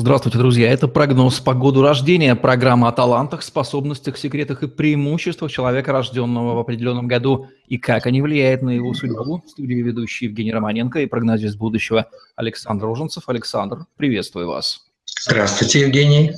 [0.00, 0.70] Здравствуйте, друзья.
[0.70, 2.36] Это прогноз по году рождения.
[2.36, 8.22] Программа о талантах, способностях, секретах и преимуществах человека, рожденного в определенном году, и как они
[8.22, 9.42] влияют на его судьбу.
[9.44, 12.06] В студии ведущий Евгений Романенко и прогнозист будущего
[12.36, 13.24] Александр Роженцев.
[13.26, 14.86] Александр, приветствую вас.
[15.24, 16.30] Здравствуйте, Евгений.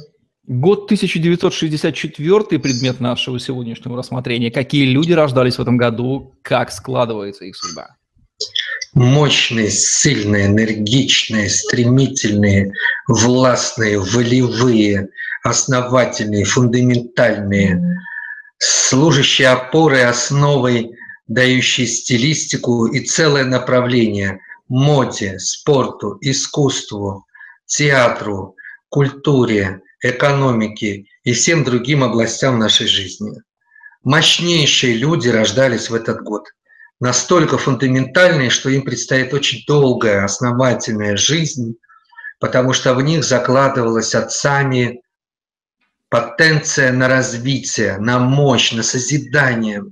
[0.46, 4.50] Год 1964 предмет нашего сегодняшнего рассмотрения.
[4.50, 7.99] Какие люди рождались в этом году, как складывается их судьба?
[8.94, 12.72] Мощные, сильные, энергичные, стремительные,
[13.06, 15.08] властные, волевые,
[15.42, 18.00] основательные, фундаментальные,
[18.58, 20.90] служащие опорой, основой,
[21.28, 27.24] дающие стилистику и целое направление моде, спорту, искусству,
[27.66, 28.56] театру,
[28.88, 33.32] культуре, экономике и всем другим областям нашей жизни.
[34.02, 36.48] Мощнейшие люди рождались в этот год–
[37.00, 41.76] настолько фундаментальные, что им предстоит очень долгая, основательная жизнь,
[42.38, 45.00] потому что в них закладывалась отцами
[46.10, 49.82] потенция на развитие, на мощь, на созидание.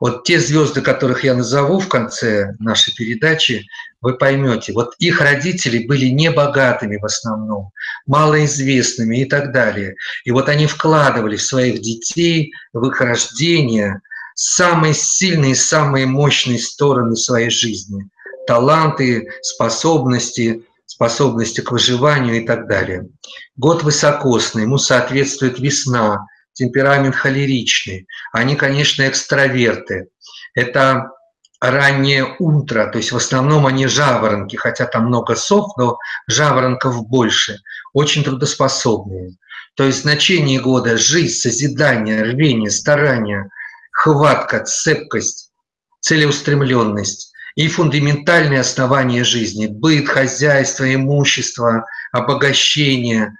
[0.00, 3.66] Вот те звезды, которых я назову в конце нашей передачи,
[4.00, 7.70] вы поймете, вот их родители были небогатыми в основном,
[8.06, 9.94] малоизвестными и так далее.
[10.24, 14.00] И вот они вкладывали в своих детей, в их рождение–
[14.42, 18.08] самые сильные, самые мощные стороны своей жизни.
[18.48, 23.06] Таланты, способности, способности к выживанию и так далее.
[23.54, 28.08] Год высокосный, ему соответствует весна, темперамент холеричный.
[28.32, 30.08] Они, конечно, экстраверты.
[30.54, 31.12] Это
[31.60, 37.58] раннее утро, то есть в основном они жаворонки, хотя там много сов, но жаворонков больше,
[37.92, 39.36] очень трудоспособные.
[39.76, 43.48] То есть значение года– жизнь, созидание, рвение, старание–
[44.02, 45.52] хватка, цепкость,
[46.00, 53.32] целеустремленность и фундаментальные основания жизни– быт, хозяйство, имущество, обогащение,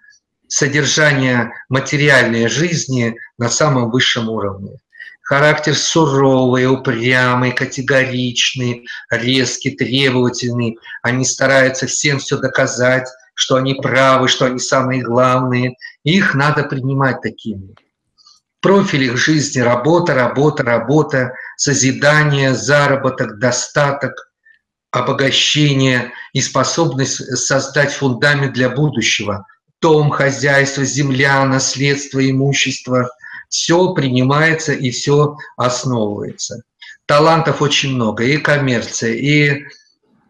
[0.47, 4.79] содержание материальной жизни на самом высшем уровне.
[5.23, 10.79] Характер суровый, упрямый, категоричный, резкий, требовательный.
[11.03, 15.75] Они стараются всем все доказать, что они правы, что они самые главные.
[16.05, 17.75] их надо принимать такими
[18.63, 24.33] профиль их жизни– работа, работа, работа, созидание, заработок, достаток,
[24.91, 29.47] обогащение и способность создать фундамент для будущего.
[29.81, 33.11] Дом, хозяйство, земля, наследство, имущество–
[33.53, 36.63] все принимается и все основывается.
[37.05, 39.65] Талантов очень много, и коммерция, и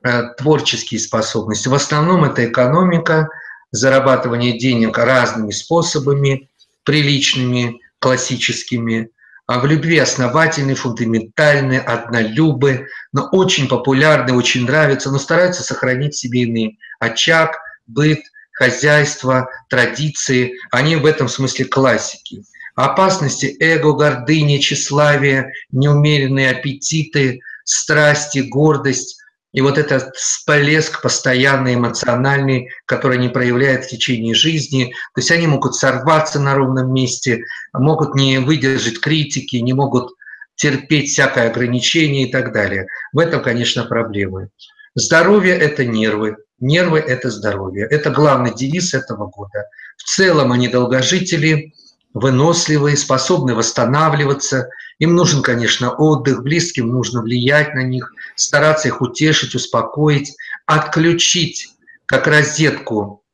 [0.03, 1.69] э, творческие способности.
[1.69, 3.29] В основном это экономика,
[3.71, 6.51] зарабатывание денег разными способами,
[6.83, 9.09] приличными, классическими,
[9.47, 16.79] а в любви основательны, фундаментальны, однолюбы, но очень популярны, очень нравятся, но стараются сохранить семейный
[17.01, 18.21] очаг, быт,
[18.53, 20.55] хозяйство, традиции.
[20.71, 22.45] Они в этом смысле классики.
[22.75, 29.22] Опасности эго, гордыни, тщеславие, неумеренные аппетиты, страсти, гордость
[29.53, 35.47] и вот этот всплеск постоянный, эмоциональный, который они проявляют в течение жизни, то есть они
[35.47, 40.13] могут сорваться на ровном месте, могут не выдержать критики, не могут
[40.57, 42.87] терпеть всякое ограничение и так далее.
[43.13, 44.49] В этом, конечно, проблемы.
[44.95, 47.87] Здоровье– это нервы, нервы– это здоровье.
[47.87, 49.67] Это главный девиз этого года.
[49.97, 51.73] В целом они долгожители,
[52.15, 54.69] выносливые, способны восстанавливаться.
[55.03, 61.71] Им нужен, конечно, отдых, близким нужно влиять на них, стараться их утешить, успокоить, отключить
[62.07, 63.25] как розетку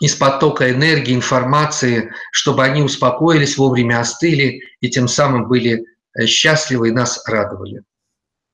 [0.00, 5.82] из потока энергии, информации, чтобы они успокоились, вовремя остыли и тем самым были
[6.14, 7.84] э, счастливы и нас радовали.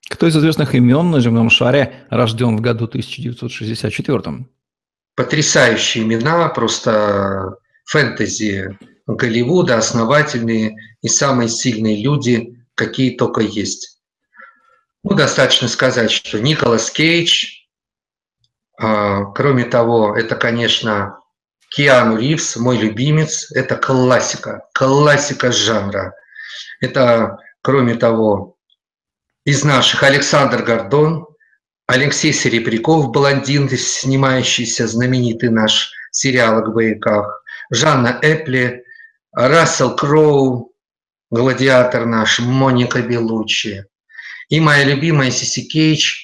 [0.09, 4.47] Кто из известных имен на земном шаре рожден в году 1964?
[5.16, 14.02] Потрясающие имена, просто фэнтези Голливуда, основательные и самые сильные люди, какие только есть.
[15.02, 17.46] Ну, достаточно сказать, что Николас Кейдж,
[18.78, 21.19] а, кроме того, это, конечно,
[21.70, 26.14] Киану Ривз, мой любимец, это классика, классика жанра.
[26.81, 28.56] Это, кроме того,
[29.44, 31.26] из наших Александр Гордон,
[31.87, 38.84] Алексей Серебряков, блондин, снимающийся знаменитый наш сериал о боевиках, Жанна Эпли,
[39.32, 40.72] Рассел Кроу,
[41.30, 43.84] гладиатор наш, Моника Белучи.
[44.48, 46.14] И моя любимая Сиси Кейдж,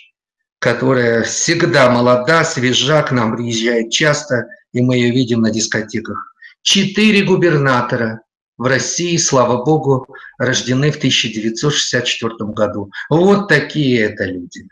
[0.59, 6.35] которая всегда молода, свежа, к нам приезжает часто, и мы ее видим на дискотеках.
[6.63, 8.23] Четыре губернатора
[8.57, 10.07] в России, слава богу,
[10.39, 12.91] рождены в 1964 году.
[13.11, 14.67] Вот такие это люди.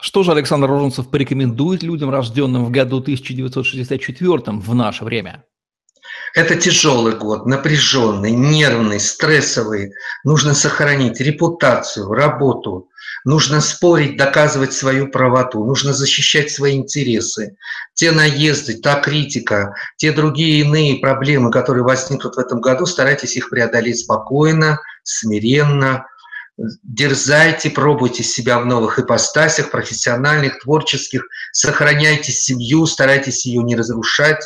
[0.00, 5.44] Что же Александр Роженцев порекомендует людям, рожденным в году 1964 в наше время?
[6.34, 9.92] Это тяжелый год, напряженный, нервный, стрессовый.
[10.24, 12.88] Нужно сохранить репутацию, работу.
[13.24, 15.64] Нужно спорить, доказывать свою правоту.
[15.64, 17.56] Нужно защищать свои интересы.
[17.94, 23.50] Те наезды, та критика, те другие иные проблемы, которые возникнут в этом году, старайтесь их
[23.50, 26.06] преодолеть спокойно, смиренно,
[26.56, 34.42] дерзайте, пробуйте себя в новых ипостасях, профессиональных, творческих, сохраняйте семью, старайтесь ее не разрушать,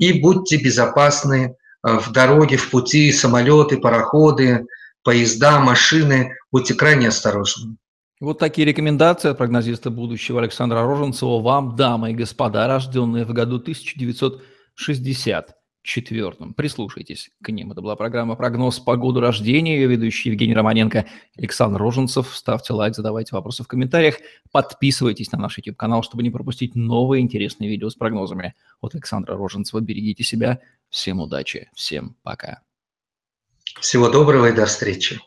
[0.00, 1.54] и будьте безопасны
[1.86, 4.66] э, в дороге, в пути, самолеты, пароходы,
[5.04, 6.34] поезда, машины.
[6.50, 7.76] Будьте крайне осторожны.
[8.18, 13.56] Вот такие рекомендации от прогнозиста будущего Александра Роженцева вам, дамы и господа, рожденные в году
[13.56, 16.54] 1960 четвертом.
[16.54, 17.72] Прислушайтесь к ним.
[17.72, 19.76] Это была программа «Прогноз по году рождения».
[19.76, 21.06] Ее ведущий Евгений Романенко,
[21.36, 22.34] Александр Роженцев.
[22.34, 24.16] Ставьте лайк, задавайте вопросы в комментариях.
[24.50, 29.80] Подписывайтесь на наш YouTube-канал, чтобы не пропустить новые интересные видео с прогнозами от Александра Роженцева.
[29.80, 30.60] Берегите себя.
[30.88, 31.70] Всем удачи.
[31.74, 32.62] Всем пока.
[33.80, 35.20] Всего доброго и до встречи.